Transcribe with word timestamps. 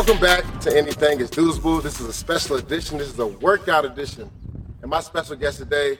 Welcome 0.00 0.18
back 0.18 0.60
to 0.60 0.74
Anything 0.74 1.20
is 1.20 1.30
Doable. 1.30 1.82
This 1.82 2.00
is 2.00 2.06
a 2.06 2.12
special 2.14 2.56
edition. 2.56 2.96
This 2.96 3.08
is 3.08 3.18
a 3.18 3.26
workout 3.26 3.84
edition. 3.84 4.30
And 4.80 4.90
my 4.90 5.00
special 5.00 5.36
guest 5.36 5.58
today, 5.58 5.98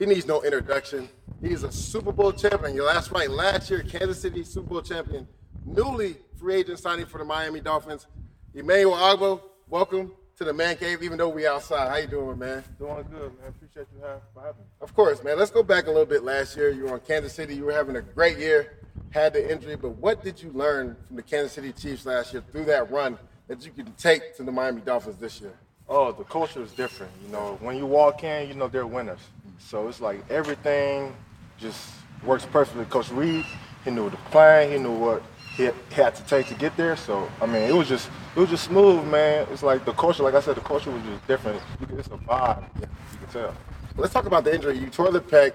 he 0.00 0.04
needs 0.04 0.26
no 0.26 0.42
introduction. 0.42 1.08
He's 1.40 1.62
a 1.62 1.70
Super 1.70 2.10
Bowl 2.10 2.32
champion. 2.32 2.74
Your 2.74 2.86
last 2.86 3.10
fight 3.10 3.30
last 3.30 3.70
year, 3.70 3.84
Kansas 3.84 4.20
City 4.20 4.42
Super 4.42 4.68
Bowl 4.70 4.82
champion, 4.82 5.28
newly 5.64 6.16
free 6.36 6.56
agent 6.56 6.80
signing 6.80 7.06
for 7.06 7.18
the 7.18 7.24
Miami 7.24 7.60
Dolphins. 7.60 8.08
Emmanuel 8.52 8.96
Ogbah, 8.96 9.40
welcome 9.68 10.10
to 10.38 10.44
the 10.44 10.52
man 10.52 10.76
cave, 10.76 11.04
even 11.04 11.16
though 11.16 11.28
we 11.28 11.46
outside. 11.46 11.88
How 11.88 11.98
you 11.98 12.08
doing, 12.08 12.40
man? 12.40 12.64
Doing 12.80 13.04
good, 13.12 13.32
man. 13.38 13.50
Appreciate 13.50 13.86
you 13.94 14.00
for 14.34 14.40
having 14.40 14.62
me. 14.62 14.66
Of 14.80 14.92
course, 14.92 15.22
man. 15.22 15.38
Let's 15.38 15.52
go 15.52 15.62
back 15.62 15.84
a 15.86 15.90
little 15.90 16.04
bit 16.04 16.24
last 16.24 16.56
year. 16.56 16.70
You 16.70 16.86
were 16.86 16.94
on 16.94 17.00
Kansas 17.00 17.34
City. 17.34 17.54
You 17.54 17.66
were 17.66 17.72
having 17.72 17.94
a 17.94 18.02
great 18.02 18.38
year, 18.38 18.80
had 19.10 19.34
the 19.34 19.52
injury, 19.52 19.76
but 19.76 19.90
what 19.90 20.24
did 20.24 20.42
you 20.42 20.50
learn 20.50 20.96
from 21.06 21.14
the 21.14 21.22
Kansas 21.22 21.52
City 21.52 21.70
Chiefs 21.70 22.06
last 22.06 22.32
year 22.32 22.42
through 22.50 22.64
that 22.64 22.90
run 22.90 23.16
that 23.48 23.64
you 23.64 23.70
can 23.70 23.92
take 23.92 24.36
to 24.36 24.42
the 24.42 24.52
Miami 24.52 24.80
Dolphins 24.80 25.16
this 25.16 25.40
year? 25.40 25.52
Oh, 25.88 26.12
the 26.12 26.24
culture 26.24 26.62
is 26.62 26.72
different. 26.72 27.12
You 27.24 27.30
know, 27.32 27.58
when 27.60 27.76
you 27.76 27.86
walk 27.86 28.24
in, 28.24 28.48
you 28.48 28.54
know 28.54 28.68
they're 28.68 28.86
winners. 28.86 29.20
So 29.58 29.88
it's 29.88 30.00
like 30.00 30.28
everything 30.30 31.14
just 31.58 31.90
works 32.24 32.44
perfectly. 32.44 32.84
Coach 32.86 33.10
Reid, 33.10 33.44
he 33.84 33.90
knew 33.90 34.10
the 34.10 34.16
plan. 34.16 34.70
He 34.70 34.78
knew 34.78 34.92
what 34.92 35.22
he 35.56 35.70
had 35.90 36.14
to 36.14 36.22
take 36.24 36.48
to 36.48 36.54
get 36.54 36.76
there. 36.76 36.96
So 36.96 37.30
I 37.40 37.46
mean, 37.46 37.62
it 37.62 37.74
was 37.74 37.88
just 37.88 38.10
it 38.34 38.40
was 38.40 38.50
just 38.50 38.64
smooth, 38.64 39.06
man. 39.06 39.46
It's 39.52 39.62
like 39.62 39.84
the 39.84 39.92
culture, 39.92 40.24
like 40.24 40.34
I 40.34 40.40
said, 40.40 40.56
the 40.56 40.60
culture 40.60 40.90
was 40.90 41.02
just 41.04 41.26
different. 41.26 41.62
It's 41.92 42.08
a 42.08 42.10
vibe. 42.10 42.64
You 42.80 43.18
can 43.18 43.28
tell. 43.32 43.54
Let's 43.96 44.12
talk 44.12 44.26
about 44.26 44.44
the 44.44 44.54
injury. 44.54 44.76
You 44.78 44.88
tore 44.88 45.10
the 45.10 45.20
pec. 45.20 45.52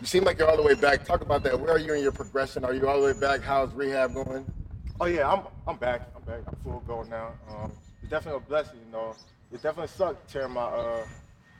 You 0.00 0.06
seem 0.06 0.24
like 0.24 0.38
you're 0.38 0.50
all 0.50 0.56
the 0.56 0.62
way 0.62 0.74
back. 0.74 1.04
Talk 1.04 1.20
about 1.20 1.42
that. 1.44 1.58
Where 1.60 1.72
are 1.72 1.78
you 1.78 1.92
in 1.92 2.02
your 2.02 2.10
progression? 2.10 2.64
Are 2.64 2.74
you 2.74 2.88
all 2.88 3.00
the 3.00 3.06
way 3.12 3.20
back? 3.20 3.42
How's 3.42 3.72
rehab 3.72 4.14
going? 4.14 4.44
Oh 5.00 5.06
yeah, 5.06 5.30
I'm 5.30 5.42
I'm 5.66 5.76
back. 5.76 6.02
I'm 6.16 6.22
back. 6.22 6.40
I'm 6.46 6.56
full 6.62 6.82
go 6.86 7.02
now. 7.04 7.32
Um, 7.50 7.72
it's 8.02 8.10
definitely 8.10 8.42
a 8.44 8.48
blessing, 8.48 8.78
you 8.86 8.92
know. 8.92 9.14
It 9.52 9.62
definitely 9.62 9.88
sucked 9.88 10.30
tearing 10.30 10.52
my 10.52 10.62
uh 10.62 11.04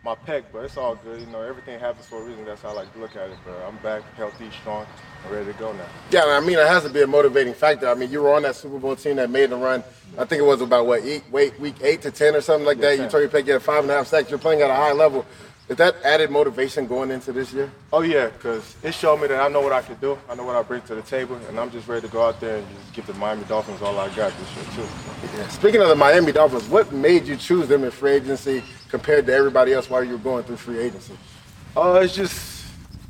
my 0.05 0.15
pec, 0.15 0.45
but 0.53 0.65
it's 0.65 0.77
all 0.77 0.95
good. 0.97 1.21
You 1.21 1.27
know, 1.27 1.41
everything 1.41 1.81
happens 1.81 2.07
for 2.07 2.21
a 2.21 2.25
reason. 2.25 2.45
That's 2.45 2.61
how 2.63 2.71
I 2.71 2.73
like 2.73 2.93
to 2.93 2.99
look 3.01 3.17
at 3.17 3.31
it. 3.31 3.39
But 3.45 3.57
I'm 3.67 3.77
back, 3.79 4.03
healthy, 4.17 4.51
strong, 4.61 4.87
and 5.25 5.33
ready 5.35 5.47
to 5.53 5.59
go 5.59 5.73
now. 5.73 5.87
Yeah, 6.11 6.25
I 6.27 6.41
mean, 6.41 6.59
it 6.59 6.67
has 6.67 6.85
to 6.85 6.91
be 6.91 7.03
a 7.03 7.07
motivating 7.07 7.55
factor. 7.55 7.89
I 7.89 7.95
mean, 7.95 8.11
you 8.11 8.23
were 8.23 8.35
on 8.35 8.43
that 8.43 8.55
Super 8.55 8.79
Bowl 8.79 8.95
team 8.97 9.17
that 9.17 9.31
made 9.31 9.51
the 9.51 9.57
run. 9.57 9.83
I 10.19 10.27
think 10.27 10.41
it 10.41 10.45
was 10.45 10.61
about 10.61 10.87
what, 10.87 11.03
eight, 11.03 11.25
wait, 11.31 11.59
week 11.59 11.77
eight 11.83 12.03
to 12.03 12.11
ten 12.11 12.37
or 12.37 12.41
something 12.43 12.67
like 12.67 12.77
Yeah, 12.77 12.91
that. 12.91 12.97
10. 12.97 13.05
You 13.07 13.11
tore 13.11 13.21
your 13.21 13.31
pec, 13.31 13.47
you 13.47 13.55
had 13.55 13.63
five 13.63 13.83
and 13.83 13.91
a 13.91 13.95
half 13.95 14.07
sacks. 14.07 14.29
You're 14.31 14.39
playing 14.39 14.61
at 14.63 14.71
a 14.71 14.75
high 14.75 14.93
level. 14.93 15.25
Is 15.67 15.79
that 15.79 15.97
added 16.05 16.31
motivation 16.31 16.87
going 16.87 17.11
into 17.11 17.33
this 17.33 17.51
year? 17.55 17.73
Oh 17.91 18.03
yeah, 18.03 18.27
because 18.27 18.77
it 18.83 18.93
showed 18.93 19.19
me 19.23 19.29
that 19.29 19.41
I 19.41 19.49
know 19.49 19.63
what 19.63 19.73
I 19.73 19.81
can 19.81 19.95
do. 19.95 20.19
I 20.29 20.35
know 20.35 20.45
what 20.45 20.57
I 20.57 20.63
bring 20.63 20.83
to 20.83 20.95
the 20.95 21.01
table, 21.01 21.37
and 21.49 21.59
I'm 21.59 21.71
just 21.71 21.89
ready 21.89 22.07
to 22.07 22.13
go 22.13 22.27
out 22.27 22.39
there 22.39 22.59
and 22.59 22.67
just 22.69 22.93
give 22.93 23.07
the 23.07 23.15
Miami 23.15 23.45
Dolphins 23.45 23.81
all 23.81 23.99
I 23.99 24.09
got 24.15 24.31
this 24.39 24.57
year 24.57 24.85
too. 24.85 25.39
Yeah. 25.39 25.49
Speaking 25.49 25.81
of 25.81 25.89
the 25.89 25.95
Miami 25.97 26.33
Dolphins, 26.33 26.69
what 26.69 26.93
made 26.93 27.27
you 27.27 27.37
choose 27.37 27.67
them 27.67 27.83
in 27.83 27.91
free 27.91 28.13
agency 28.13 28.63
compared 28.91 29.25
to 29.25 29.33
everybody 29.33 29.73
else 29.73 29.89
while 29.89 30.05
you 30.05 30.13
were 30.13 30.19
going 30.19 30.45
through 30.45 30.59
free 30.59 30.81
agency? 30.81 31.17
Uh, 31.75 32.01
it's 32.03 32.15
just 32.15 32.67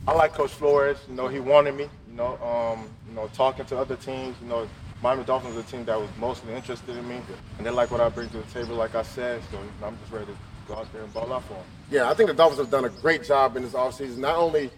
I 0.06 0.12
like 0.12 0.32
Coach 0.34 0.52
Flores. 0.52 0.98
You 1.08 1.16
know, 1.16 1.26
he 1.26 1.40
wanted 1.40 1.74
me. 1.74 1.88
You 2.08 2.16
know, 2.16 2.38
um, 2.40 2.88
you 3.08 3.16
know, 3.16 3.28
talking 3.34 3.64
to 3.64 3.78
other 3.78 3.96
teams. 3.96 4.36
You 4.40 4.46
know, 4.46 4.68
Miami 5.02 5.24
Dolphins 5.24 5.56
is 5.56 5.64
a 5.64 5.66
team 5.66 5.84
that 5.86 6.00
was 6.00 6.08
mostly 6.20 6.54
interested 6.54 6.96
in 6.96 7.08
me, 7.08 7.20
and 7.58 7.66
they 7.66 7.70
like 7.70 7.90
what 7.90 8.00
I 8.00 8.08
bring 8.10 8.28
to 8.28 8.36
the 8.36 8.50
table. 8.52 8.76
Like 8.76 8.94
I 8.94 9.02
said, 9.02 9.42
so 9.50 9.58
I'm 9.84 9.98
just 9.98 10.12
ready 10.12 10.26
to 10.26 10.32
go 10.66 10.74
out 10.74 10.92
there 10.92 11.02
and 11.02 11.12
ball 11.12 11.32
out 11.32 11.44
for 11.44 11.54
them. 11.54 11.64
Yeah, 11.90 12.10
I 12.10 12.14
think 12.14 12.28
the 12.28 12.34
Dolphins 12.34 12.60
have 12.60 12.70
done 12.70 12.84
a 12.84 12.88
great 12.88 13.24
job 13.24 13.56
in 13.56 13.62
this 13.62 13.72
offseason, 13.72 14.18
not 14.18 14.36
only 14.36 14.70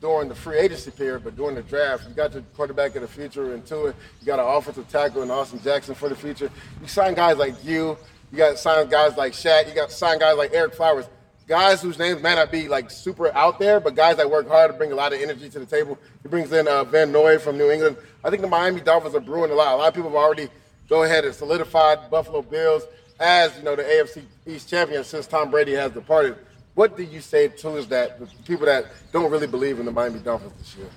during 0.00 0.28
the 0.28 0.34
free 0.34 0.58
agency 0.58 0.90
period, 0.90 1.24
but 1.24 1.36
during 1.36 1.54
the 1.54 1.62
draft. 1.62 2.06
You 2.08 2.14
got 2.14 2.32
your 2.34 2.42
quarterback 2.54 2.94
of 2.94 3.02
the 3.02 3.08
future 3.08 3.54
into 3.54 3.86
it. 3.86 3.96
You 4.20 4.26
got 4.26 4.38
an 4.38 4.46
offensive 4.46 4.88
tackle 4.88 5.22
in 5.22 5.30
Austin 5.30 5.60
Jackson 5.62 5.94
for 5.94 6.08
the 6.08 6.14
future. 6.14 6.50
You 6.80 6.88
sign 6.88 7.14
guys 7.14 7.38
like 7.38 7.64
you. 7.64 7.96
You 8.30 8.38
got 8.38 8.58
signed 8.58 8.90
guys 8.90 9.16
like 9.16 9.32
Shaq. 9.32 9.68
You 9.68 9.74
got 9.74 9.90
signed 9.92 10.20
guys 10.20 10.36
like 10.36 10.52
Ereck 10.52 10.74
Flowers. 10.74 11.06
Guys 11.46 11.80
whose 11.82 11.98
names 11.98 12.22
may 12.22 12.34
not 12.34 12.50
be 12.50 12.68
like 12.68 12.90
super 12.90 13.34
out 13.34 13.58
there, 13.58 13.78
but 13.78 13.94
guys 13.94 14.16
that 14.16 14.30
work 14.30 14.48
hard 14.48 14.70
to 14.70 14.76
bring 14.76 14.92
a 14.92 14.94
lot 14.94 15.12
of 15.12 15.20
energy 15.20 15.48
to 15.50 15.58
the 15.58 15.66
table. 15.66 15.98
He 16.22 16.28
brings 16.28 16.52
in 16.52 16.66
uh, 16.66 16.84
Van 16.84 17.12
Noy 17.12 17.38
from 17.38 17.58
New 17.58 17.70
England. 17.70 17.96
I 18.24 18.30
think 18.30 18.42
the 18.42 18.48
Miami 18.48 18.80
Dolphins 18.80 19.14
are 19.14 19.20
brewing 19.20 19.50
a 19.50 19.54
lot. 19.54 19.74
A 19.74 19.76
lot 19.76 19.88
of 19.88 19.94
people 19.94 20.10
have 20.10 20.16
already 20.16 20.48
go 20.88 21.04
ahead 21.04 21.24
and 21.24 21.34
solidified 21.34 22.10
Buffalo 22.10 22.42
Bills 22.42 22.84
as 23.20 23.56
you 23.56 23.62
know 23.62 23.76
the 23.76 23.82
AFC 23.82 24.22
East 24.46 24.68
champion 24.68 25.04
since 25.04 25.26
Tom 25.26 25.50
Brady 25.50 25.72
has 25.72 25.92
departed. 25.92 26.36
What 26.74 26.96
do 26.96 27.04
you 27.04 27.20
say 27.20 27.48
to 27.48 27.70
us 27.70 27.86
that 27.86 28.18
the 28.18 28.26
people 28.44 28.66
that 28.66 28.86
don't 29.12 29.30
really 29.30 29.46
believe 29.46 29.78
in 29.78 29.86
the 29.86 29.92
Miami 29.92 30.18
Dolphins 30.18 30.52
this 30.58 30.76
year? 30.76 30.88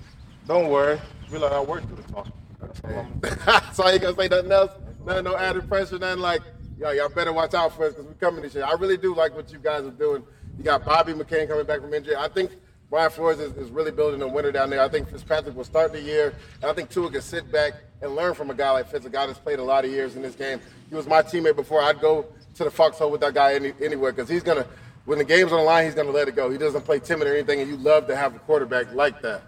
Don't 0.47 0.69
worry, 0.69 0.99
we 1.31 1.37
let 1.37 1.51
our 1.51 1.63
work 1.63 1.87
do 1.87 1.95
the 1.95 2.03
talking. 2.03 2.33
That's 2.59 2.81
all 2.83 2.89
I'm 2.89 3.19
gonna 3.19 3.35
do. 3.35 3.65
so 3.73 3.89
you 3.89 3.99
gonna 3.99 4.15
say 4.15 4.27
nothing 4.27 4.51
else? 4.51 4.71
Nothing, 5.05 5.23
no 5.25 5.37
added 5.37 5.67
pressure, 5.67 5.99
nothing 5.99 6.21
like, 6.21 6.41
yo, 6.79 6.91
y'all 6.91 7.09
better 7.09 7.31
watch 7.31 7.53
out 7.53 7.75
for 7.75 7.85
us 7.85 7.93
because 7.93 8.05
we're 8.05 8.13
coming 8.13 8.41
this 8.41 8.55
year. 8.55 8.65
I 8.65 8.73
really 8.73 8.97
do 8.97 9.13
like 9.13 9.35
what 9.35 9.51
you 9.51 9.59
guys 9.59 9.83
are 9.83 9.91
doing. 9.91 10.23
You 10.57 10.63
got 10.63 10.83
Bobby 10.83 11.13
McCain 11.13 11.47
coming 11.47 11.65
back 11.65 11.81
from 11.81 11.93
injury. 11.93 12.15
I 12.15 12.27
think 12.27 12.51
Brian 12.89 13.09
Flores 13.11 13.39
is, 13.39 13.51
is 13.57 13.69
really 13.69 13.91
building 13.91 14.21
a 14.21 14.27
winner 14.27 14.51
down 14.51 14.69
there. 14.69 14.81
I 14.81 14.87
think 14.87 15.09
Fitzpatrick 15.09 15.55
will 15.55 15.63
start 15.65 15.91
the 15.91 16.01
year, 16.01 16.33
and 16.61 16.71
I 16.71 16.73
think 16.73 16.89
Tua 16.89 17.11
can 17.11 17.21
sit 17.21 17.51
back 17.51 17.73
and 18.01 18.15
learn 18.15 18.33
from 18.33 18.49
a 18.49 18.53
guy 18.53 18.71
like 18.71 18.89
Fitz, 18.89 19.05
a 19.05 19.09
guy 19.09 19.25
that's 19.25 19.39
played 19.39 19.59
a 19.59 19.63
lot 19.63 19.83
of 19.83 19.91
years 19.91 20.15
in 20.15 20.21
this 20.21 20.35
game. 20.35 20.59
He 20.89 20.95
was 20.95 21.05
my 21.07 21.21
teammate 21.21 21.55
before. 21.57 21.81
I'd 21.81 21.99
go 21.99 22.25
to 22.55 22.63
the 22.63 22.71
foxhole 22.71 23.11
with 23.11 23.21
that 23.21 23.33
guy 23.33 23.55
any, 23.55 23.73
anywhere 23.81 24.11
because 24.13 24.29
he's 24.29 24.43
gonna, 24.43 24.65
when 25.05 25.17
the 25.17 25.25
game's 25.25 25.51
on 25.51 25.57
the 25.57 25.63
line, 25.63 25.85
he's 25.85 25.95
gonna 25.95 26.11
let 26.11 26.27
it 26.27 26.35
go. 26.35 26.49
He 26.49 26.57
doesn't 26.57 26.83
play 26.85 26.99
timid 26.99 27.27
or 27.27 27.33
anything, 27.35 27.59
and 27.59 27.69
you 27.69 27.75
love 27.77 28.07
to 28.07 28.15
have 28.15 28.35
a 28.35 28.39
quarterback 28.39 28.93
like 28.93 29.21
that. 29.21 29.41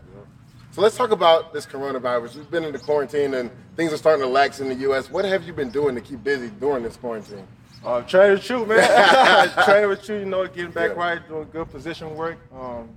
So 0.71 0.81
let's 0.81 0.95
talk 0.95 1.11
about 1.11 1.51
this 1.53 1.65
coronavirus. 1.65 2.35
We've 2.35 2.51
been 2.51 2.63
in 2.63 2.71
the 2.71 2.77
quarantine 2.79 3.33
and 3.33 3.49
things 3.75 3.91
are 3.91 3.97
starting 3.97 4.23
to 4.23 4.29
lax 4.29 4.59
in 4.59 4.69
the 4.69 4.75
U.S. 4.75 5.09
What 5.09 5.25
have 5.25 5.43
you 5.43 5.51
been 5.51 5.71
doing 5.71 5.95
to 5.95 6.01
keep 6.01 6.23
busy 6.23 6.49
during 6.59 6.83
this 6.83 6.95
quarantine? 6.95 7.47
Uh, 7.83 8.01
training 8.01 8.33
with 8.37 8.49
you, 8.49 8.65
man. 8.67 9.49
training 9.65 9.89
with 9.89 10.07
you, 10.07 10.15
you 10.17 10.25
know, 10.25 10.45
getting 10.45 10.69
back 10.71 10.91
Yeah. 10.91 11.01
right, 11.03 11.27
doing 11.27 11.47
good 11.51 11.71
position 11.71 12.15
work, 12.15 12.37
um, 12.53 12.87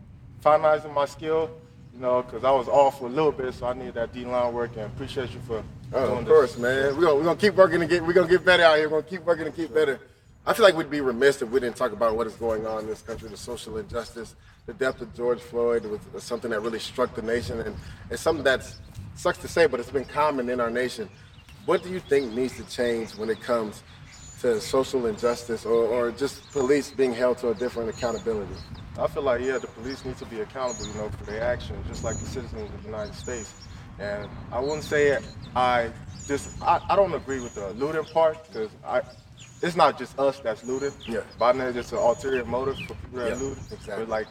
finalizing 0.42 0.92
my 0.92 1.04
skill, 1.06 1.50
you 1.94 2.00
know, 2.00 2.22
because 2.22 2.44
I 2.44 2.50
was 2.50 2.68
off 2.68 2.98
for 2.98 3.06
a 3.06 3.10
little 3.10 3.32
bit, 3.32 3.54
so 3.54 3.66
I 3.66 3.74
needed 3.74 3.94
that 3.94 4.12
D 4.12 4.24
line 4.24 4.52
work, 4.52 4.72
and 4.76 4.86
appreciate 4.86 5.30
you 5.32 5.40
for 5.46 5.62
Oh, 5.94 6.16
of 6.16 6.24
this. 6.24 6.28
course, 6.28 6.56
man. 6.58 6.96
We're 6.96 7.02
gonna, 7.02 7.14
we're 7.16 7.24
gonna 7.24 7.36
keep 7.40 7.54
working 7.54 7.80
and 7.82 7.90
get 7.90 8.02
we're 8.04 8.12
gonna 8.14 8.28
get 8.28 8.44
better 8.44 8.62
out 8.62 8.78
here. 8.78 8.88
We're 8.88 9.00
gonna 9.02 9.10
keep 9.10 9.24
working 9.24 9.46
and 9.46 9.54
keep 9.54 9.72
better. 9.74 10.00
I 10.46 10.52
feel 10.54 10.64
like 10.64 10.74
we'd 10.74 10.90
be 10.90 11.00
remiss 11.00 11.40
if 11.42 11.50
we 11.50 11.60
didn't 11.60 11.76
talk 11.76 11.92
about 11.92 12.16
what 12.16 12.26
is 12.26 12.34
going 12.34 12.66
on 12.66 12.80
in 12.80 12.86
this 12.88 13.02
country, 13.02 13.28
the 13.28 13.36
social 13.36 13.76
injustice, 13.76 14.34
the 14.66 14.72
death 14.74 15.00
of 15.00 15.14
George 15.14 15.40
Floyd 15.40 15.84
was, 15.84 16.00
was 16.12 16.24
something 16.24 16.50
that 16.50 16.60
really 16.60 16.80
struck 16.80 17.14
the 17.14 17.22
nation, 17.22 17.60
and 17.60 17.76
it's 18.10 18.22
something 18.22 18.42
that 18.44 18.68
sucks 19.14 19.38
to 19.38 19.48
say, 19.48 19.66
but 19.66 19.78
it's 19.78 19.90
been 19.90 20.04
common 20.04 20.48
in 20.48 20.58
our 20.60 20.70
nation. 20.70 21.08
What 21.66 21.84
do 21.84 21.90
you 21.90 22.00
think 22.00 22.32
needs 22.32 22.56
to 22.56 22.64
change 22.64 23.12
when 23.16 23.30
it 23.30 23.40
comes 23.40 23.84
to 24.40 24.60
social 24.60 25.06
injustice, 25.06 25.64
or, 25.64 25.84
or 25.84 26.10
just 26.10 26.50
police 26.50 26.90
being 26.90 27.12
held 27.12 27.38
to 27.38 27.50
a 27.50 27.54
different 27.54 27.90
accountability? 27.90 28.54
I 28.98 29.06
feel 29.06 29.22
like 29.22 29.40
yeah, 29.40 29.58
the 29.58 29.66
police 29.68 30.04
need 30.04 30.16
to 30.18 30.26
be 30.26 30.40
accountable, 30.40 30.86
you 30.86 30.94
know, 30.94 31.08
for 31.10 31.24
their 31.24 31.42
actions, 31.42 31.86
just 31.88 32.04
like 32.04 32.16
the 32.18 32.26
citizens 32.26 32.70
of 32.70 32.78
the 32.82 32.88
United 32.88 33.14
States. 33.14 33.52
And 33.98 34.28
I 34.50 34.60
wouldn't 34.60 34.84
say 34.84 35.18
I 35.56 35.90
just 36.26 36.60
I, 36.62 36.80
I 36.88 36.96
don't 36.96 37.14
agree 37.14 37.40
with 37.40 37.54
the 37.54 37.70
looting 37.70 38.04
part 38.04 38.46
because 38.46 38.70
I 38.86 39.02
it's 39.62 39.76
not 39.76 39.98
just 39.98 40.18
us 40.18 40.40
that's 40.40 40.64
looting. 40.64 40.92
Yeah. 41.06 41.20
But 41.38 41.54
I 41.54 41.58
know 41.58 41.68
it's 41.68 41.92
an 41.92 41.98
ulterior 41.98 42.44
motive 42.44 42.76
for 42.86 42.94
people 42.94 43.18
that 43.20 43.28
Yeah, 43.30 43.36
loot. 43.36 43.58
exactly. 43.70 44.04
But 44.04 44.08
like, 44.08 44.26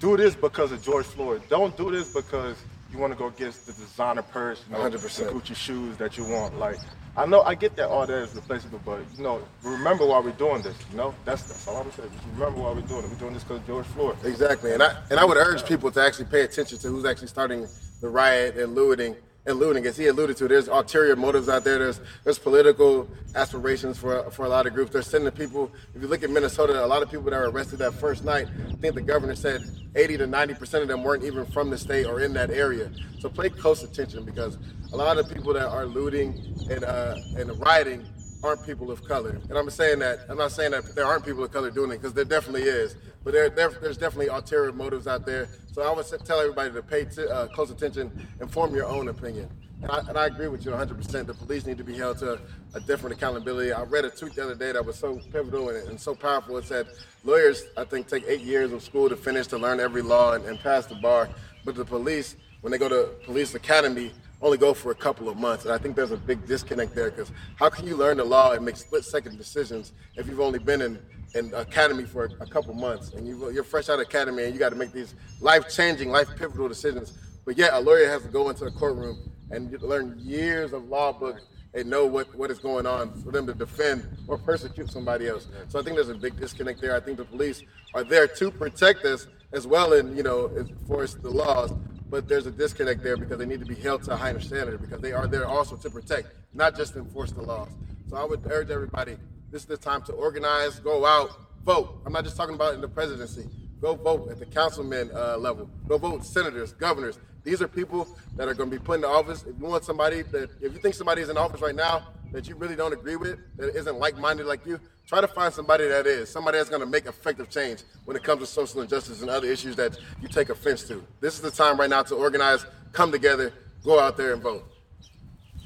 do 0.00 0.16
this 0.16 0.34
because 0.34 0.72
of 0.72 0.82
George 0.82 1.06
Floyd. 1.06 1.42
Don't 1.48 1.76
do 1.76 1.90
this 1.90 2.12
because 2.12 2.56
you 2.92 2.98
want 2.98 3.12
to 3.12 3.18
go 3.18 3.30
get 3.30 3.52
the 3.52 3.72
designer 3.72 4.22
purse, 4.22 4.62
you 4.68 4.74
know, 4.76 4.90
100%. 4.90 5.00
the 5.16 5.24
Gucci 5.32 5.56
shoes 5.56 5.96
that 5.96 6.16
you 6.16 6.24
want. 6.24 6.58
Like, 6.58 6.76
I 7.16 7.26
know 7.26 7.42
I 7.42 7.54
get 7.54 7.76
that 7.76 7.88
all 7.88 8.06
that 8.06 8.22
is 8.22 8.34
replaceable, 8.34 8.80
but 8.84 9.00
you 9.16 9.22
know, 9.22 9.42
remember 9.62 10.06
why 10.06 10.20
we're 10.20 10.32
doing 10.32 10.62
this. 10.62 10.76
You 10.90 10.96
know, 10.96 11.14
that's 11.24 11.42
that's 11.42 11.68
all 11.68 11.76
I'm 11.76 11.92
saying. 11.92 12.10
Just 12.10 12.24
remember 12.34 12.62
why 12.62 12.72
we're 12.72 12.80
doing 12.82 13.04
it. 13.04 13.10
We're 13.10 13.16
doing 13.16 13.34
this 13.34 13.44
because 13.44 13.60
George 13.66 13.86
Floyd. 13.86 14.16
Exactly, 14.24 14.72
and 14.72 14.82
I 14.82 14.96
and 15.10 15.20
I 15.20 15.24
would 15.24 15.36
urge 15.36 15.64
people 15.66 15.90
to 15.90 16.02
actually 16.02 16.26
pay 16.26 16.40
attention 16.40 16.78
to 16.78 16.88
who's 16.88 17.04
actually 17.04 17.28
starting 17.28 17.68
the 18.00 18.08
riot 18.08 18.56
and 18.56 18.74
looting 18.74 19.14
and 19.44 19.58
looting. 19.58 19.84
As 19.84 19.98
he 19.98 20.06
alluded 20.06 20.38
to, 20.38 20.48
there's 20.48 20.68
ulterior 20.68 21.14
motives 21.14 21.50
out 21.50 21.64
there. 21.64 21.78
There's 21.78 22.00
there's 22.24 22.38
political 22.38 23.06
aspirations 23.34 23.98
for 23.98 24.30
for 24.30 24.46
a 24.46 24.48
lot 24.48 24.66
of 24.66 24.72
groups. 24.72 24.92
They're 24.92 25.02
sending 25.02 25.30
people. 25.32 25.70
If 25.94 26.00
you 26.00 26.08
look 26.08 26.22
at 26.22 26.30
Minnesota, 26.30 26.82
a 26.82 26.86
lot 26.86 27.02
of 27.02 27.10
people 27.10 27.30
that 27.30 27.38
were 27.38 27.50
arrested 27.50 27.80
that 27.80 27.92
first 27.92 28.24
night. 28.24 28.48
I 28.70 28.74
think 28.76 28.94
the 28.94 29.02
governor 29.02 29.34
said 29.34 29.60
80 29.94 30.18
to 30.18 30.26
90 30.26 30.54
percent 30.54 30.82
of 30.82 30.88
them 30.88 31.02
weren't 31.02 31.24
even 31.24 31.44
from 31.46 31.70
the 31.70 31.78
state 31.78 32.06
or 32.06 32.20
in 32.20 32.32
that 32.34 32.50
area. 32.50 32.90
So 33.20 33.28
pay 33.28 33.50
close 33.50 33.82
attention 33.82 34.24
because 34.24 34.58
a 34.92 34.96
lot 34.96 35.18
of 35.18 35.32
people 35.32 35.52
that 35.54 35.68
are 35.68 35.86
looting 35.86 36.34
and 36.70 36.84
uh, 36.84 37.16
and 37.36 37.58
rioting 37.60 38.06
aren't 38.42 38.64
people 38.64 38.90
of 38.90 39.04
color. 39.04 39.40
And 39.48 39.56
I'm 39.56 39.70
saying 39.70 40.00
that 40.00 40.20
I'm 40.28 40.36
not 40.36 40.52
saying 40.52 40.72
that 40.72 40.94
there 40.94 41.06
aren't 41.06 41.24
people 41.24 41.44
of 41.44 41.52
color 41.52 41.70
doing 41.70 41.90
it 41.90 41.98
because 41.98 42.12
there 42.12 42.24
definitely 42.24 42.62
is. 42.62 42.96
But 43.24 43.32
there, 43.32 43.48
there 43.50 43.70
there's 43.70 43.96
definitely 43.96 44.28
ulterior 44.28 44.72
motives 44.72 45.06
out 45.06 45.24
there. 45.24 45.48
So 45.72 45.82
I 45.82 45.92
would 45.92 46.06
tell 46.24 46.40
everybody 46.40 46.72
to 46.72 46.82
pay 46.82 47.04
t- 47.04 47.26
uh, 47.26 47.46
close 47.48 47.70
attention 47.70 48.28
and 48.40 48.50
form 48.50 48.74
your 48.74 48.86
own 48.86 49.08
opinion. 49.08 49.48
And 49.82 49.90
I, 49.90 49.98
and 50.08 50.16
I 50.16 50.26
agree 50.26 50.46
with 50.46 50.64
you 50.64 50.70
100%. 50.70 51.26
The 51.26 51.34
police 51.34 51.66
need 51.66 51.76
to 51.78 51.84
be 51.84 51.96
held 51.96 52.18
to 52.18 52.38
a 52.74 52.80
different 52.80 53.16
accountability. 53.16 53.72
I 53.72 53.82
read 53.82 54.04
a 54.04 54.10
tweet 54.10 54.36
the 54.36 54.44
other 54.44 54.54
day 54.54 54.70
that 54.72 54.84
was 54.84 54.96
so 54.96 55.20
pivotal 55.32 55.70
and, 55.70 55.88
and 55.88 56.00
so 56.00 56.14
powerful. 56.14 56.56
It 56.58 56.66
said 56.66 56.86
lawyers, 57.24 57.64
I 57.76 57.84
think, 57.84 58.06
take 58.06 58.24
eight 58.28 58.42
years 58.42 58.72
of 58.72 58.82
school 58.82 59.08
to 59.08 59.16
finish 59.16 59.48
to 59.48 59.58
learn 59.58 59.80
every 59.80 60.02
law 60.02 60.34
and, 60.34 60.44
and 60.44 60.58
pass 60.60 60.86
the 60.86 60.94
bar. 60.96 61.28
But 61.64 61.74
the 61.74 61.84
police, 61.84 62.36
when 62.60 62.70
they 62.70 62.78
go 62.78 62.88
to 62.88 63.10
police 63.24 63.54
academy, 63.56 64.12
only 64.42 64.58
go 64.58 64.74
for 64.74 64.90
a 64.90 64.94
couple 64.94 65.28
of 65.28 65.36
months. 65.36 65.64
And 65.64 65.72
I 65.72 65.78
think 65.78 65.96
there's 65.96 66.10
a 66.10 66.16
big 66.16 66.46
disconnect 66.46 66.94
there 66.94 67.10
because 67.10 67.30
how 67.56 67.70
can 67.70 67.86
you 67.86 67.96
learn 67.96 68.16
the 68.16 68.24
law 68.24 68.52
and 68.52 68.64
make 68.64 68.76
split 68.76 69.04
second 69.04 69.38
decisions 69.38 69.92
if 70.16 70.26
you've 70.26 70.40
only 70.40 70.58
been 70.58 70.82
in 70.82 70.98
in 71.34 71.52
academy 71.54 72.04
for 72.04 72.24
a 72.40 72.46
couple 72.46 72.74
months 72.74 73.14
and 73.14 73.26
you, 73.26 73.50
you're 73.52 73.64
fresh 73.64 73.88
out 73.88 73.94
of 73.94 74.00
academy 74.00 74.44
and 74.44 74.52
you 74.52 74.58
got 74.58 74.68
to 74.68 74.76
make 74.76 74.92
these 74.92 75.14
life 75.40 75.66
changing, 75.74 76.10
life 76.10 76.28
pivotal 76.36 76.68
decisions. 76.68 77.16
But 77.46 77.56
yet, 77.56 77.72
a 77.72 77.80
lawyer 77.80 78.06
has 78.08 78.22
to 78.22 78.28
go 78.28 78.50
into 78.50 78.66
a 78.66 78.70
courtroom 78.70 79.30
and 79.50 79.80
learn 79.82 80.18
years 80.18 80.72
of 80.72 80.84
law 80.88 81.12
books 81.12 81.42
and 81.74 81.88
know 81.88 82.04
what, 82.06 82.32
what 82.34 82.50
is 82.50 82.58
going 82.58 82.86
on 82.86 83.14
for 83.22 83.30
them 83.30 83.46
to 83.46 83.54
defend 83.54 84.06
or 84.28 84.36
persecute 84.36 84.90
somebody 84.90 85.26
else. 85.26 85.48
So 85.68 85.80
I 85.80 85.82
think 85.82 85.96
there's 85.96 86.10
a 86.10 86.14
big 86.14 86.38
disconnect 86.38 86.80
there. 86.80 86.94
I 86.94 87.00
think 87.00 87.16
the 87.16 87.24
police 87.24 87.62
are 87.94 88.04
there 88.04 88.26
to 88.26 88.50
protect 88.50 89.04
us 89.04 89.26
as 89.52 89.66
well 89.66 89.92
and 89.92 90.16
you 90.16 90.22
know 90.22 90.50
enforce 90.56 91.14
the 91.14 91.30
laws, 91.30 91.72
but 92.12 92.28
there's 92.28 92.44
a 92.44 92.50
disconnect 92.50 93.02
there 93.02 93.16
because 93.16 93.38
they 93.38 93.46
need 93.46 93.58
to 93.58 93.64
be 93.64 93.74
held 93.74 94.02
to 94.02 94.12
a 94.12 94.16
higher 94.16 94.38
standard 94.38 94.78
because 94.82 95.00
they 95.00 95.12
are 95.12 95.26
there 95.26 95.46
also 95.46 95.76
to 95.76 95.88
protect, 95.88 96.28
not 96.52 96.76
just 96.76 96.94
enforce 96.94 97.32
the 97.32 97.40
laws. 97.40 97.70
So 98.10 98.16
I 98.16 98.24
would 98.24 98.42
urge 98.50 98.68
everybody, 98.68 99.16
this 99.50 99.62
is 99.62 99.66
the 99.66 99.78
time 99.78 100.02
to 100.02 100.12
organize, 100.12 100.78
go 100.78 101.06
out, 101.06 101.30
vote. 101.64 102.02
I'm 102.04 102.12
not 102.12 102.24
just 102.24 102.36
talking 102.36 102.54
about 102.54 102.74
in 102.74 102.82
the 102.82 102.88
presidency. 102.88 103.48
Go 103.80 103.94
vote 103.94 104.30
at 104.30 104.38
the 104.38 104.44
councilman 104.44 105.10
uh, 105.14 105.38
level. 105.38 105.70
Go 105.88 105.96
vote 105.96 106.22
senators, 106.26 106.74
governors. 106.74 107.18
These 107.44 107.62
are 107.62 107.68
people 107.68 108.06
that 108.36 108.46
are 108.46 108.52
going 108.52 108.70
to 108.70 108.78
be 108.78 108.84
put 108.84 108.98
in 108.98 109.06
office. 109.06 109.44
If 109.44 109.58
you 109.58 109.64
want 109.64 109.84
somebody 109.84 110.20
that, 110.20 110.50
if 110.60 110.74
you 110.74 110.80
think 110.80 110.94
somebody 110.94 111.22
is 111.22 111.30
in 111.30 111.38
office 111.38 111.62
right 111.62 111.74
now 111.74 112.08
that 112.32 112.48
you 112.48 112.54
really 112.56 112.74
don't 112.76 112.92
agree 112.92 113.16
with, 113.16 113.38
that 113.56 113.76
isn't 113.76 113.98
like-minded 113.98 114.46
like 114.46 114.64
you, 114.66 114.80
try 115.06 115.20
to 115.20 115.28
find 115.28 115.52
somebody 115.52 115.86
that 115.86 116.06
is, 116.06 116.28
somebody 116.30 116.58
that's 116.58 116.70
going 116.70 116.80
to 116.80 116.86
make 116.86 117.06
effective 117.06 117.50
change 117.50 117.82
when 118.04 118.16
it 118.16 118.22
comes 118.22 118.40
to 118.40 118.46
social 118.46 118.80
injustice 118.80 119.20
and 119.20 119.30
other 119.30 119.46
issues 119.46 119.76
that 119.76 119.98
you 120.20 120.28
take 120.28 120.48
offense 120.48 120.82
to. 120.84 121.04
This 121.20 121.34
is 121.34 121.40
the 121.40 121.50
time 121.50 121.78
right 121.78 121.90
now 121.90 122.02
to 122.02 122.14
organize, 122.14 122.66
come 122.92 123.12
together, 123.12 123.52
go 123.84 124.00
out 124.00 124.16
there 124.16 124.32
and 124.32 124.42
vote. 124.42 124.64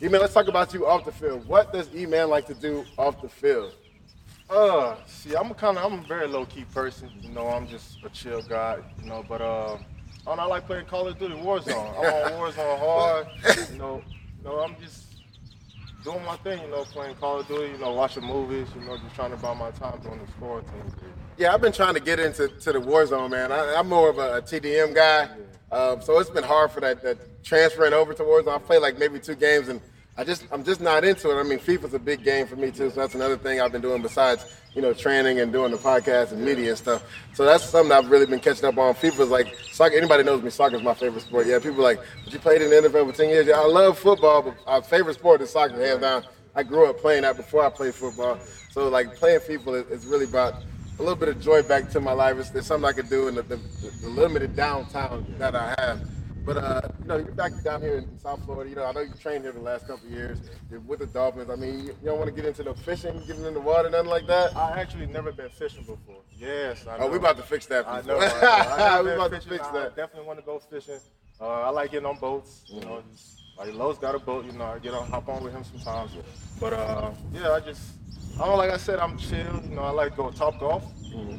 E-Man, 0.03 0.21
let's 0.21 0.35
talk 0.35 0.49
about 0.49 0.75
you 0.75 0.87
off 0.87 1.05
the 1.05 1.13
field. 1.13 1.47
What 1.47 1.73
does 1.73 1.89
E-Man 1.95 2.29
like 2.29 2.47
to 2.47 2.55
do 2.55 2.85
off 2.99 3.23
the 3.23 3.29
field? 3.29 3.73
Uh, 4.51 4.97
see, 5.07 5.35
I'm 5.35 5.53
kind 5.55 5.79
of, 5.79 5.85
I'm 5.85 6.01
a 6.01 6.07
very 6.07 6.29
low 6.29 6.45
key 6.45 6.65
person. 6.73 7.11
You 7.21 7.31
know, 7.31 7.49
I'm 7.49 7.67
just 7.67 8.05
a 8.05 8.11
chill 8.11 8.43
guy. 8.43 8.79
You 9.03 9.09
know, 9.09 9.25
but 9.29 9.41
uh, 9.41 9.75
I 9.75 9.79
don't 10.27 10.37
know, 10.37 10.43
I 10.43 10.47
like 10.47 10.67
playing 10.67 10.87
Call 10.87 11.09
of 11.09 11.19
Duty 11.19 11.35
Warzone. 11.35 11.99
I'm 11.99 12.33
on 12.35 12.53
Warzone 12.53 12.79
hard. 12.79 13.27
You 13.73 13.79
know, 13.79 14.03
you 14.39 14.45
know, 14.45 14.59
I'm 14.61 14.77
just 14.81 15.06
doing 16.07 16.25
my 16.25 16.37
thing. 16.37 16.63
You 16.63 16.69
know, 16.69 16.85
playing 16.85 17.17
Call 17.17 17.41
of 17.41 17.49
Duty. 17.49 17.73
You 17.73 17.79
know, 17.79 17.93
watching 17.93 18.25
movies. 18.25 18.69
You 18.75 18.87
know, 18.87 18.97
just 18.97 19.15
trying 19.15 19.33
to 19.33 19.37
buy 19.37 19.53
my 19.53 19.71
time 19.73 20.01
doing 20.01 20.21
the 20.25 20.33
sport. 20.33 20.65
And, 20.81 20.95
Yeah, 21.37 21.53
I've 21.53 21.61
been 21.61 21.73
trying 21.73 21.95
to 21.95 22.01
get 22.01 22.19
into 22.19 22.49
to 22.49 22.73
the 22.73 22.79
Warzone, 22.79 23.31
man. 23.31 23.53
I, 23.53 23.75
I'm 23.75 23.89
more 23.89 24.09
of 24.09 24.19
a, 24.19 24.37
a 24.37 24.43
TDM 24.43 24.95
guy, 24.95 25.29
um, 25.71 26.01
so 26.01 26.19
it's 26.19 26.31
been 26.31 26.45
hard 26.45 26.71
for 26.71 26.81
that, 26.81 27.03
that 27.03 27.45
transferring 27.45 27.93
over 27.93 28.15
to 28.15 28.23
Warzone. 28.23 28.55
I 28.55 28.59
played 28.59 28.81
like 28.81 28.99
maybe 28.99 29.19
two 29.19 29.35
games, 29.35 29.69
and 29.69 29.81
I 30.19 30.25
just 30.25 30.47
I'm 30.51 30.65
just 30.65 30.81
not 30.81 31.05
into 31.05 31.31
it. 31.31 31.39
I 31.39 31.43
mean, 31.43 31.59
FIFA's 31.59 31.93
a 31.93 31.99
big 31.99 32.25
game 32.25 32.47
for 32.47 32.57
me 32.57 32.71
too, 32.71 32.89
so 32.91 33.01
that's 33.01 33.15
another 33.15 33.37
thing 33.37 33.61
I've 33.61 33.73
been 33.73 33.83
doing 33.83 34.01
besides 34.01 34.47
you 34.75 34.81
know 34.81 34.95
training 34.95 35.41
and 35.41 35.53
doing 35.53 35.71
the 35.71 35.77
podcast 35.77 36.33
and 36.33 36.43
media 36.43 36.71
and 36.71 36.79
stuff. 36.79 37.05
So 37.35 37.45
that's 37.45 37.65
something 37.65 37.93
I've 37.93 38.11
really 38.11 38.25
been 38.25 38.41
catching 38.41 38.65
up 38.65 38.79
on. 38.79 38.95
FIFA's 38.95 39.29
like 39.29 39.55
soccer. 39.73 39.97
Anybody 39.97 40.23
knows 40.23 40.43
me, 40.43 40.49
soccer's 40.49 40.83
my 40.83 40.95
favorite 40.95 41.21
sport. 41.23 41.47
Yeah, 41.47 41.59
people 41.59 41.83
like, 41.83 42.01
but 42.25 42.33
you 42.33 42.39
played 42.39 42.63
in 42.63 42.71
the 42.71 42.89
NFL 42.89 43.11
for 43.11 43.17
ten 43.17 43.29
years. 43.29 43.47
Yeah, 43.47 43.61
I 43.61 43.67
love 43.67 43.99
football, 43.99 44.43
but 44.43 44.57
our 44.67 44.83
favorite 44.83 45.15
sport 45.15 45.43
is 45.43 45.51
soccer, 45.51 45.79
hands 45.85 46.01
down. 46.01 46.25
I 46.55 46.63
grew 46.63 46.89
up 46.89 46.99
playing 46.99 47.23
that 47.23 47.37
before 47.37 47.67
I 47.67 47.69
played 47.69 47.95
football. 47.95 48.39
So 48.71 48.89
like 48.89 49.15
playing 49.17 49.41
FIFA 49.41 49.91
is, 49.91 50.05
is 50.05 50.07
really 50.07 50.27
brought 50.27 50.55
a 50.99 51.03
little 51.03 51.17
bit 51.17 51.29
of 51.29 51.41
joy 51.43 51.63
back 51.63 51.91
to 51.91 52.01
my 52.01 52.13
life. 52.13 52.39
It's, 52.39 52.55
it's 52.55 52.67
something 52.67 52.89
I 52.89 52.93
could 52.93 53.11
do 53.11 53.29
in 53.29 53.35
the, 53.35 53.43
the, 53.43 53.57
the 54.01 54.09
limited 54.09 54.57
downtown 54.57 55.27
that 55.39 55.55
I 55.55 55.75
have. 55.79 56.01
But 56.47 56.57
uh, 56.59 56.81
you 57.03 57.09
know, 57.09 57.17
you're 57.17 57.33
back 57.33 57.53
down 57.65 57.83
here 57.83 57.97
in 57.99 58.19
South 58.21 58.43
Florida. 58.45 58.71
You 58.71 58.77
know, 58.77 58.85
I 58.85 58.93
know 58.93 59.01
you 59.01 59.13
trained 59.21 59.43
here 59.43 59.53
the 59.53 59.59
last 59.61 59.89
couple 59.89 60.07
of 60.07 60.13
years 60.13 60.39
You're 60.71 60.79
with 60.81 61.01
the 61.01 61.07
Dolphins. 61.07 61.51
I 61.51 61.57
mean, 61.57 61.81
you, 61.81 61.87
you 61.87 61.95
don't 62.05 62.19
want 62.19 62.29
to 62.31 62.37
get 62.37 62.45
into 62.47 62.63
the 62.63 62.73
fishing, 62.75 63.21
getting 63.27 63.45
in 63.45 63.53
the 63.53 63.61
water, 63.61 63.91
nothing 63.91 64.09
like 64.11 64.29
that. 64.29 64.57
I 64.57 64.81
actually 64.81 65.07
never 65.07 65.33
been 65.33 65.49
fishing 65.51 65.81
before. 65.83 66.23
Yes, 66.39 66.87
I 66.87 66.99
know. 66.99 67.05
Oh, 67.07 67.11
we 67.11 67.17
about 67.17 67.37
to 67.39 67.43
fix 67.43 67.67
that. 67.67 67.89
I 67.89 68.01
know. 68.03 68.19
I 68.21 68.79
know. 68.79 69.03
We 69.05 69.11
about 69.11 69.31
been 69.33 69.41
to 69.41 69.47
fishing. 69.49 69.59
fix 69.59 69.67
I 69.69 69.73
that. 69.73 69.97
definitely 69.97 70.29
want 70.29 70.39
to 70.39 70.45
go 70.47 70.61
fishing. 70.61 71.01
Uh, 71.41 71.47
I 71.49 71.71
like 71.71 71.91
getting 71.91 72.07
on 72.07 72.17
boats. 72.19 72.63
You 72.69 72.81
know, 72.81 72.87
Mm-hmm. 72.87 73.11
just, 73.13 73.43
like 73.59 73.75
Lowe's 73.75 73.99
got 73.99 74.15
a 74.15 74.19
boat. 74.21 74.45
You 74.45 74.53
know, 74.53 74.67
I 74.67 74.79
get 74.79 74.95
on, 74.95 75.09
hop 75.09 75.29
on 75.29 75.43
with 75.43 75.53
him 75.53 75.65
sometimes. 75.65 76.13
But 76.61 76.75
uh, 76.75 77.11
yeah, 77.35 77.53
I 77.53 77.61
just, 77.61 77.83
I 78.41 78.47
don't 78.47 78.57
like 78.59 78.71
I 78.71 78.77
said, 78.77 79.01
I'm 79.01 79.19
chill. 79.19 79.63
You 79.69 79.75
know, 79.77 79.83
I 79.83 79.91
like 79.91 80.13
to 80.13 80.17
go 80.17 80.31
top 80.31 80.61
golf. 80.61 80.85
You 81.03 81.17
know, 81.17 81.39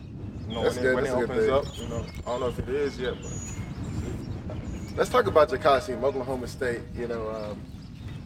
Mm-hmm. 0.50 0.64
That's 0.64 0.76
when 0.76 0.84
good. 0.84 0.92
it, 0.92 0.96
when 0.96 1.04
That's 1.04 1.16
it 1.16 1.50
opens 1.52 1.68
up. 1.70 1.78
You 1.78 1.88
know, 1.90 2.06
I 2.26 2.30
don't 2.30 2.40
know 2.40 2.48
if 2.48 2.60
it 2.60 2.70
is 2.70 2.98
yet, 2.98 3.14
but 3.22 3.32
Let's 4.98 5.12
talk 5.12 5.28
about 5.28 5.52
your 5.52 5.80
team, 5.80 6.04
Oklahoma 6.04 6.48
State. 6.48 6.82
You 6.96 7.08
know, 7.08 7.30
um, 7.30 7.62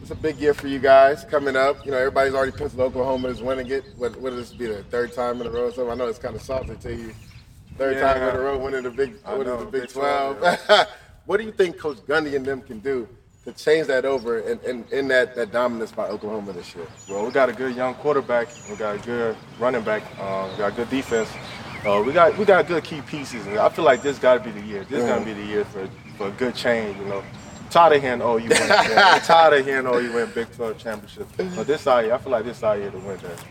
it's 0.00 0.10
a 0.10 0.14
big 0.14 0.38
year 0.38 0.54
for 0.54 0.68
you 0.68 0.78
guys 0.78 1.22
coming 1.22 1.54
up. 1.54 1.84
You 1.84 1.90
know, 1.90 1.98
everybody's 1.98 2.32
already 2.32 2.52
penciled 2.52 2.80
Oklahoma 2.80 3.28
as 3.28 3.42
winning 3.42 3.66
it. 3.70 3.84
What 3.98 4.18
what 4.18 4.34
this 4.34 4.54
be 4.54 4.64
the 4.68 4.82
third 4.84 5.12
time 5.12 5.42
in 5.42 5.48
a 5.48 5.50
row? 5.50 5.66
or 5.66 5.70
something? 5.70 5.90
I 5.90 5.94
know 5.96 6.06
it's 6.06 6.18
kind 6.18 6.34
of 6.34 6.40
salty 6.40 6.74
to 6.76 6.94
you. 6.94 7.12
Third 7.76 7.96
Yeah. 7.98 8.14
time 8.14 8.22
in 8.22 8.36
a 8.36 8.40
row 8.40 8.56
winning 8.56 8.84
the 8.84 8.90
Big 8.90 9.10
is 9.10 9.22
know, 9.22 9.58
the 9.58 9.66
Big 9.66 9.82
Big 9.82 9.90
Twelve. 9.90 10.38
12, 10.38 10.88
what 11.26 11.36
do 11.36 11.44
you 11.44 11.52
think 11.52 11.76
Coach 11.76 11.98
Gundy 12.06 12.36
and 12.36 12.46
them 12.46 12.62
can 12.62 12.78
do 12.78 13.06
to 13.44 13.52
change 13.52 13.86
that 13.88 14.06
over 14.06 14.38
and 14.38 14.58
in, 14.64 14.86
in, 14.92 15.08
that, 15.08 15.34
that 15.36 15.52
dominance 15.52 15.92
by 15.92 16.06
Oklahoma 16.08 16.54
this 16.54 16.74
year? 16.74 16.86
Well, 17.06 17.26
we 17.26 17.32
got 17.32 17.50
a 17.50 17.52
good 17.52 17.76
young 17.76 17.96
quarterback. 17.96 18.48
We 18.70 18.76
got 18.76 18.96
a 18.96 18.98
good 18.98 19.36
running 19.58 19.82
back. 19.82 20.04
Uh, 20.18 20.48
we 20.50 20.56
got 20.56 20.74
good 20.74 20.88
defense. 20.88 21.28
Uh, 21.84 22.02
we 22.06 22.14
got 22.14 22.38
we 22.38 22.46
got 22.46 22.66
good 22.66 22.82
key 22.82 23.02
pieces, 23.02 23.44
and 23.46 23.58
I 23.58 23.68
feel 23.68 23.84
like 23.84 24.02
this 24.02 24.18
got 24.18 24.34
to 24.34 24.40
be 24.40 24.58
the 24.58 24.66
year. 24.66 24.84
This 24.84 25.04
got 25.04 25.18
to 25.18 25.24
be 25.24 25.34
the 25.34 25.44
year 25.44 25.64
for, 25.64 25.86
for 26.16 26.28
a 26.28 26.30
good 26.32 26.54
change. 26.54 26.96
You 26.98 27.04
know, 27.04 27.24
tired 27.70 27.96
of 27.96 28.02
hearing 28.02 28.22
oh 28.22 28.36
you 28.36 28.48
win. 28.48 28.58
tired 28.68 29.60
of 29.60 29.66
hearing 29.66 29.86
oh 29.86 29.98
you 29.98 30.12
win 30.12 30.30
Big 30.34 30.50
12 30.54 30.78
championship. 30.78 31.26
But 31.36 31.66
this 31.66 31.86
year. 31.86 32.12
I 32.12 32.18
feel 32.18 32.32
like 32.32 32.44
this 32.44 32.62
our 32.62 32.78
year 32.78 32.90
to 32.90 32.98
win 32.98 33.18
that. 33.18 33.44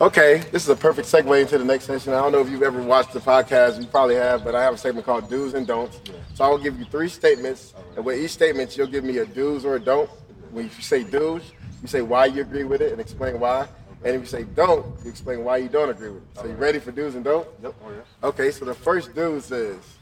Okay, 0.00 0.38
this 0.50 0.64
is 0.64 0.68
a 0.68 0.74
perfect 0.74 1.06
segue 1.06 1.40
into 1.40 1.58
the 1.58 1.64
next 1.64 1.84
session. 1.84 2.12
I 2.12 2.20
don't 2.20 2.32
know 2.32 2.40
if 2.40 2.48
you've 2.48 2.62
ever 2.62 2.82
watched 2.82 3.12
the 3.12 3.20
podcast. 3.20 3.80
You 3.80 3.86
probably 3.86 4.16
have, 4.16 4.42
but 4.42 4.54
I 4.54 4.62
have 4.62 4.74
a 4.74 4.78
segment 4.78 5.06
called 5.06 5.30
Do's 5.30 5.54
and 5.54 5.66
Don'ts. 5.66 6.00
So 6.34 6.44
I 6.44 6.48
will 6.48 6.58
give 6.58 6.78
you 6.78 6.84
three 6.86 7.08
statements, 7.08 7.72
and 7.94 8.04
with 8.04 8.18
each 8.18 8.32
statement, 8.32 8.76
you'll 8.76 8.88
give 8.88 9.04
me 9.04 9.18
a 9.18 9.26
do's 9.26 9.64
or 9.64 9.76
a 9.76 9.80
don't. 9.80 10.10
When 10.50 10.64
you 10.64 10.70
say 10.82 11.04
do's, 11.04 11.42
you 11.82 11.88
say 11.88 12.02
why 12.02 12.26
you 12.26 12.40
agree 12.40 12.64
with 12.64 12.80
it 12.80 12.90
and 12.90 13.00
explain 13.00 13.38
why. 13.38 13.68
And 14.04 14.16
if 14.16 14.22
you 14.22 14.26
say 14.26 14.42
don't, 14.42 14.84
you 15.04 15.10
explain 15.10 15.44
why 15.44 15.58
you 15.58 15.68
don't 15.68 15.90
agree 15.90 16.10
with 16.10 16.22
it. 16.22 16.38
So 16.40 16.46
you 16.46 16.54
ready 16.54 16.80
for 16.80 16.90
do's 16.90 17.14
and 17.14 17.22
don'ts? 17.22 17.48
Yep. 17.62 17.74
Oh 17.84 17.90
yeah. 17.90 18.28
Okay, 18.28 18.50
so 18.50 18.64
the 18.64 18.74
first 18.74 19.14
do's 19.14 19.52
is 19.52 19.98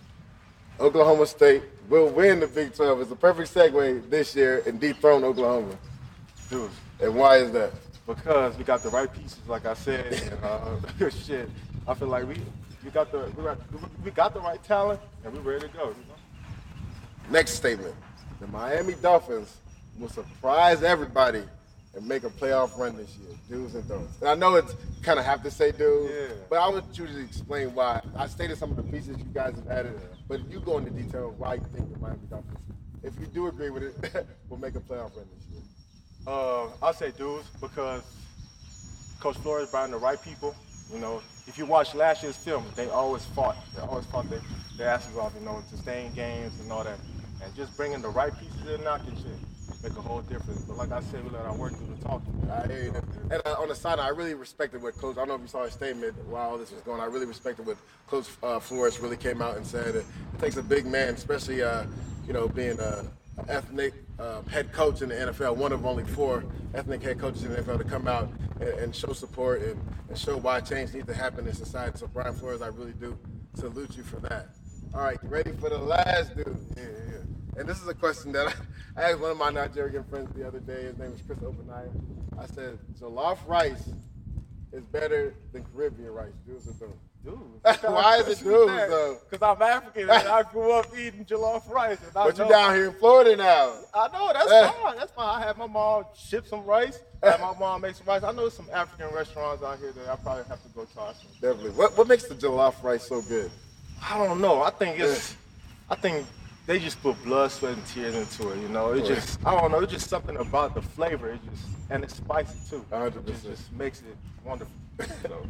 Oklahoma 0.78 1.26
State 1.26 1.62
will 1.90 2.08
win 2.08 2.40
the 2.40 2.46
Big 2.46 2.74
12. 2.74 3.02
It's 3.02 3.10
a 3.10 3.16
perfect 3.16 3.52
segue 3.52 4.08
this 4.08 4.34
year 4.34 4.62
and 4.64 4.80
dethrone 4.80 5.24
Oklahoma. 5.24 5.76
Dude. 6.48 6.70
And 7.00 7.14
why 7.14 7.38
is 7.38 7.52
that? 7.52 7.72
Because 8.06 8.56
we 8.56 8.64
got 8.64 8.82
the 8.82 8.90
right 8.90 9.12
pieces, 9.12 9.40
like 9.46 9.66
I 9.66 9.74
said. 9.74 10.12
And, 10.12 10.44
uh, 10.44 11.10
shit. 11.26 11.50
I 11.86 11.94
feel 11.94 12.08
like 12.08 12.26
we 12.26 12.36
we 12.84 12.90
got 12.90 13.10
the 13.12 13.30
we 13.36 13.42
got, 13.42 13.58
we 14.04 14.10
got 14.10 14.34
the 14.34 14.40
right 14.40 14.62
talent, 14.62 15.00
and 15.24 15.34
we're 15.34 15.52
ready 15.52 15.68
to 15.68 15.76
go. 15.76 15.88
You 15.88 15.90
know? 15.90 17.30
Next 17.30 17.52
statement. 17.52 17.94
The 18.40 18.46
Miami 18.46 18.94
Dolphins 18.94 19.56
will 19.98 20.08
surprise 20.08 20.82
everybody 20.82 21.42
and 21.94 22.06
make 22.06 22.22
a 22.24 22.30
playoff 22.30 22.78
run 22.78 22.96
this 22.96 23.16
year. 23.16 23.36
dudes 23.48 23.74
and 23.74 23.86
don'ts. 23.88 24.20
And 24.20 24.28
I 24.30 24.34
know 24.34 24.54
it's 24.54 24.74
kind 25.02 25.18
of 25.18 25.24
have 25.24 25.42
to 25.42 25.50
say 25.50 25.72
dudes, 25.72 26.12
Yeah. 26.14 26.36
but 26.48 26.56
I 26.60 26.68
want 26.68 26.96
you 26.96 27.06
to 27.06 27.20
explain 27.20 27.74
why. 27.74 28.00
I 28.16 28.28
stated 28.28 28.58
some 28.58 28.70
of 28.70 28.76
the 28.76 28.84
pieces 28.84 29.18
you 29.18 29.24
guys 29.34 29.54
have 29.56 29.68
added, 29.68 29.98
but 30.28 30.40
you 30.48 30.60
go 30.60 30.78
into 30.78 30.90
detail 30.90 31.30
of 31.30 31.38
why 31.38 31.54
you 31.54 31.64
think 31.74 31.92
the 31.92 31.98
Miami 31.98 32.18
Dolphins, 32.30 32.58
if 33.02 33.18
you 33.18 33.26
do 33.26 33.48
agree 33.48 33.70
with 33.70 33.82
it, 33.82 34.26
will 34.48 34.58
make 34.58 34.76
a 34.76 34.80
playoff 34.80 35.16
run 35.16 35.26
this 35.36 35.48
year. 35.50 35.62
Uh, 36.26 36.66
I'll 36.80 36.92
say 36.94 37.10
dudes 37.10 37.48
because 37.60 38.02
Coach 39.18 39.36
Flores 39.38 39.68
brought 39.68 39.86
in 39.86 39.90
the 39.90 39.96
right 39.98 40.20
people. 40.22 40.54
You 40.92 40.98
know, 41.00 41.22
if 41.48 41.58
you 41.58 41.66
watch 41.66 41.94
last 41.94 42.22
year's 42.22 42.36
film, 42.36 42.64
they 42.76 42.88
always 42.88 43.24
fought. 43.24 43.56
They 43.74 43.82
always 43.82 44.06
fought 44.06 44.28
their, 44.30 44.40
their 44.76 44.88
asses 44.88 45.16
off, 45.16 45.32
you 45.38 45.44
know, 45.44 45.62
to 45.70 45.76
stay 45.76 46.06
in 46.06 46.12
games 46.12 46.58
and 46.60 46.70
all 46.70 46.84
that. 46.84 46.98
And 47.42 47.54
just 47.54 47.76
bringing 47.76 48.02
the 48.02 48.08
right 48.08 48.32
pieces 48.38 48.68
in, 48.68 48.84
knocking 48.84 49.16
shit, 49.16 49.82
make 49.82 49.96
a 49.96 50.00
whole 50.00 50.20
difference. 50.22 50.62
But 50.62 50.76
like 50.76 50.92
I 50.92 51.00
said, 51.00 51.24
we 51.24 51.30
let 51.30 51.44
our 51.46 51.54
work 51.54 51.72
do 51.72 51.86
the 51.86 52.04
talking. 52.04 52.50
I 52.50 52.66
hear 52.66 52.84
you. 52.84 52.94
And 53.30 53.42
uh, 53.46 53.56
on 53.58 53.68
the 53.68 53.74
side, 53.74 53.98
I 53.98 54.08
really 54.08 54.34
respected 54.34 54.82
what 54.82 54.96
Coach. 54.96 55.16
I 55.16 55.20
don't 55.20 55.28
know 55.28 55.34
if 55.36 55.42
you 55.42 55.48
saw 55.48 55.64
his 55.64 55.72
statement 55.72 56.16
while 56.26 56.58
this 56.58 56.70
was 56.70 56.82
going. 56.82 57.00
I 57.00 57.06
really 57.06 57.26
respected 57.26 57.66
what 57.66 57.76
Coach 58.06 58.26
uh, 58.42 58.60
Flores 58.60 59.00
really 59.00 59.16
came 59.16 59.40
out 59.40 59.56
and 59.56 59.66
said. 59.66 59.94
It 59.96 60.04
takes 60.38 60.56
a 60.56 60.62
big 60.62 60.86
man, 60.86 61.14
especially 61.14 61.62
uh, 61.62 61.84
you 62.26 62.32
know 62.32 62.48
being 62.48 62.78
a 62.78 63.04
ethnic 63.48 63.94
uh, 64.18 64.42
head 64.42 64.72
coach 64.72 65.02
in 65.02 65.08
the 65.08 65.14
NFL, 65.14 65.56
one 65.56 65.72
of 65.72 65.86
only 65.86 66.04
four 66.04 66.44
ethnic 66.74 67.02
head 67.02 67.18
coaches 67.18 67.44
in 67.44 67.52
the 67.52 67.62
NFL 67.62 67.78
to 67.78 67.84
come 67.84 68.06
out 68.06 68.30
and, 68.60 68.68
and 68.68 68.94
show 68.94 69.12
support 69.12 69.62
and, 69.62 69.80
and 70.08 70.18
show 70.18 70.36
why 70.36 70.60
change 70.60 70.92
needs 70.92 71.06
to 71.06 71.14
happen 71.14 71.46
in 71.46 71.54
society. 71.54 71.98
So 71.98 72.06
Brian 72.06 72.34
Flores, 72.34 72.62
I 72.62 72.68
really 72.68 72.92
do 72.92 73.16
salute 73.54 73.96
you 73.96 74.02
for 74.02 74.20
that. 74.20 74.48
All 74.94 75.00
right, 75.00 75.18
ready 75.22 75.52
for 75.52 75.70
the 75.70 75.78
last 75.78 76.36
dude? 76.36 76.58
Yeah, 76.76 76.82
yeah. 76.82 77.19
And 77.56 77.68
this 77.68 77.80
is 77.82 77.88
a 77.88 77.94
question 77.94 78.32
that 78.32 78.46
I, 78.48 78.52
I 79.00 79.10
asked 79.10 79.20
one 79.20 79.30
of 79.30 79.36
my 79.36 79.50
Nigerian 79.50 80.04
friends 80.04 80.30
the 80.36 80.46
other 80.46 80.60
day. 80.60 80.84
His 80.84 80.98
name 80.98 81.12
is 81.12 81.20
Chris 81.26 81.38
Openaya. 81.40 81.90
I 82.38 82.46
said, 82.46 82.78
jollof 83.00 83.38
rice 83.46 83.88
is 84.72 84.84
better 84.84 85.34
than 85.52 85.64
Caribbean 85.74 86.10
rice. 86.12 86.32
Do's 86.46 86.66
or 86.68 86.72
don'ts? 86.88 86.96
Dude. 87.22 87.34
Why 87.92 88.16
is 88.16 88.28
it 88.28 88.42
dudes, 88.42 88.72
though? 88.88 89.18
Because 89.28 89.42
I'm 89.56 89.60
African 89.60 90.08
and 90.08 90.28
I 90.28 90.42
grew 90.42 90.72
up 90.72 90.86
eating 90.98 91.26
jollof 91.26 91.68
rice. 91.68 91.98
And 92.06 92.16
I 92.16 92.24
But 92.26 92.38
you 92.38 92.48
down 92.48 92.74
here 92.74 92.86
in 92.86 92.94
Florida 92.94 93.36
now. 93.36 93.74
I 93.92 94.08
know 94.08 94.30
that's 94.32 94.50
Eh. 94.50 94.70
fine. 94.70 94.96
That's 94.96 95.12
fine. 95.12 95.42
I 95.42 95.46
had 95.46 95.58
my 95.58 95.66
mom 95.66 96.04
ship 96.16 96.46
some 96.46 96.64
rice. 96.64 96.98
I 97.22 97.32
had 97.32 97.40
my 97.40 97.52
mom 97.58 97.82
make 97.82 97.94
some 97.94 98.06
rice. 98.06 98.22
I 98.22 98.32
know 98.32 98.48
some 98.48 98.66
African 98.72 99.14
restaurants 99.14 99.62
out 99.62 99.78
here 99.80 99.92
that 99.92 100.08
I 100.08 100.16
probably 100.16 100.44
have 100.44 100.62
to 100.62 100.68
go 100.70 100.86
try 100.94 101.12
some. 101.12 101.30
Definitely. 101.42 101.72
What 101.72 101.94
what 101.98 102.08
makes 102.08 102.24
the 102.24 102.34
jollof 102.34 102.82
rice 102.82 103.06
so 103.06 103.20
good? 103.20 103.50
I 104.02 104.16
don't 104.16 104.40
know. 104.40 104.62
I 104.62 104.70
think 104.70 104.98
it's. 104.98 105.36
I 105.90 105.96
think 105.96 106.26
they 106.70 106.78
just 106.78 107.02
put 107.02 107.20
blood, 107.24 107.50
sweat, 107.50 107.72
and 107.72 107.84
tears 107.86 108.14
into 108.14 108.50
it. 108.52 108.60
You 108.62 108.68
know, 108.68 108.92
it 108.92 109.00
Right. 109.00 109.06
just. 109.06 109.44
I 109.44 109.60
don't 109.60 109.72
know. 109.72 109.80
It's 109.80 109.92
just 109.92 110.08
something 110.08 110.36
about 110.36 110.72
the 110.76 110.80
flavor. 110.80 111.30
It 111.32 111.40
just 111.50 111.64
and 111.90 112.04
it's 112.04 112.14
spicy 112.14 112.56
too. 112.70 112.84
A 112.92 112.98
hundred 113.00 113.28
It 113.28 113.34
just, 113.42 113.72
makes 113.72 114.02
it 114.02 114.16
wonderful. 114.44 114.72
So, 115.22 115.46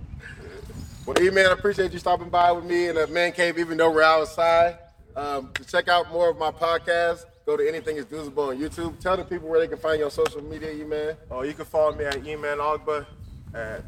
Well, 1.04 1.20
E 1.22 1.28
man, 1.28 1.46
I 1.50 1.52
appreciate 1.52 1.92
you 1.92 1.98
stopping 1.98 2.30
by 2.30 2.50
with 2.52 2.64
me 2.64 2.88
in 2.88 2.94
the 2.94 3.06
man 3.08 3.32
cave, 3.32 3.58
even 3.58 3.76
though 3.76 3.90
we're 3.90 4.02
outside. 4.02 4.78
Um, 5.14 5.50
to 5.56 5.64
check 5.64 5.88
out 5.88 6.10
more 6.10 6.30
of 6.30 6.38
my 6.38 6.50
podcast, 6.52 7.24
go 7.44 7.54
to 7.58 7.68
Anything 7.68 7.98
Is 7.98 8.06
Doable 8.06 8.48
on 8.48 8.56
YouTube. 8.58 8.98
Tell 9.00 9.18
the 9.18 9.24
people 9.24 9.46
where 9.50 9.60
they 9.60 9.68
can 9.68 9.76
find 9.76 9.98
you 9.98 10.06
on 10.06 10.10
social 10.10 10.40
media, 10.42 10.72
E 10.72 10.84
man. 10.84 11.16
oh, 11.30 11.42
you 11.42 11.52
can 11.52 11.66
follow 11.66 11.94
me 11.94 12.04
at 12.06 12.26
E 12.26 12.34
man 12.36 12.56
Ogbah 12.58 13.04
at 13.52 13.82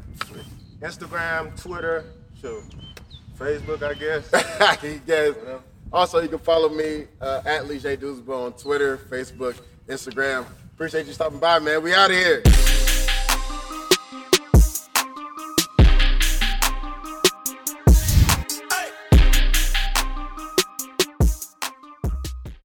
Instagram, 0.81 1.59
Twitter, 1.59 2.05
sure, 2.39 2.61
Facebook, 3.39 3.81
I 3.81 3.93
guess. 3.95 4.81
he 4.81 4.99
guys. 4.99 5.33
Also, 5.93 6.19
you 6.19 6.27
can 6.27 6.39
follow 6.39 6.69
me 6.69 7.05
uh, 7.21 7.43
at 7.45 7.67
Lee 7.67 7.77
J. 7.77 7.95
Doosable 7.95 8.47
on 8.47 8.53
Twitter, 8.53 8.97
Facebook, 8.97 9.61
Instagram. 9.87 10.43
Appreciate 10.73 11.05
you 11.05 11.13
stopping 11.13 11.37
by, 11.37 11.59
man. 11.59 11.83
We 11.83 11.93
out 11.93 12.09
of 12.09 12.17
here. 12.17 12.41